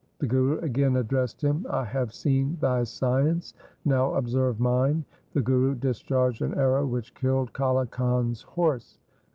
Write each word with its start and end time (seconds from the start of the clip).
The 0.17 0.25
Guru 0.25 0.57
again 0.61 0.95
addressed 0.95 1.43
him,' 1.43 1.63
I 1.69 1.85
have 1.85 2.11
seen 2.11 2.57
thy 2.59 2.85
science. 2.85 3.53
Now 3.85 4.15
observe 4.15 4.59
mine.' 4.59 5.05
The 5.33 5.43
Guru 5.43 5.75
discharged 5.75 6.41
an 6.41 6.55
arrow 6.55 6.87
which 6.87 7.13
killed 7.13 7.53
Kale 7.53 7.85
Khan's 7.85 8.41
horse. 8.41 8.97